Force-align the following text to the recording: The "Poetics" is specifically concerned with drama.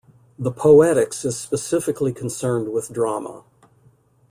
The 0.39 0.51
"Poetics" 0.51 1.23
is 1.25 1.39
specifically 1.39 2.11
concerned 2.11 2.69
with 2.73 2.91
drama. 2.91 3.43